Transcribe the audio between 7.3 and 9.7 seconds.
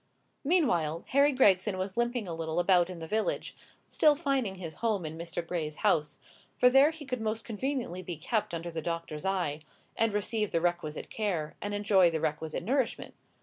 conveniently be kept under the doctor's eye,